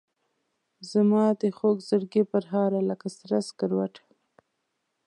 [0.91, 4.03] زمادخوږزړګي پرهاره لکه سره سکروټه